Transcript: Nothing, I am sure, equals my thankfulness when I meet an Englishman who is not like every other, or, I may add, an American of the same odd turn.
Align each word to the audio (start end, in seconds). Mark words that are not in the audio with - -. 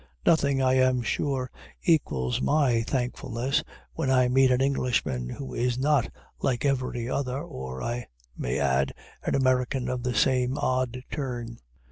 Nothing, 0.25 0.63
I 0.63 0.73
am 0.77 1.03
sure, 1.03 1.51
equals 1.83 2.41
my 2.41 2.81
thankfulness 2.81 3.63
when 3.93 4.09
I 4.09 4.29
meet 4.29 4.49
an 4.49 4.59
Englishman 4.59 5.29
who 5.29 5.53
is 5.53 5.77
not 5.77 6.11
like 6.41 6.65
every 6.65 7.07
other, 7.07 7.37
or, 7.39 7.83
I 7.83 8.07
may 8.35 8.57
add, 8.57 8.95
an 9.21 9.35
American 9.35 9.89
of 9.89 10.01
the 10.01 10.15
same 10.15 10.57
odd 10.57 11.03
turn. 11.11 11.59